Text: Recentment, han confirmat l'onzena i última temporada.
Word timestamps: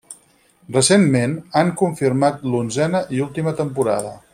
Recentment, 0.77 1.35
han 1.61 1.69
confirmat 1.83 2.43
l'onzena 2.55 3.07
i 3.19 3.23
última 3.31 3.59
temporada. 3.65 4.21